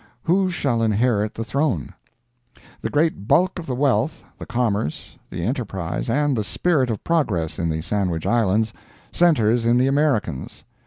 [0.23, 1.93] WHO SHALL INHERIT THE THRONE?
[2.81, 7.59] The great bulk of the wealth, the commerce, the enterprise and the Spirit of progress
[7.59, 8.73] in the Sandwich Islands
[9.11, 10.63] centers in the Americans.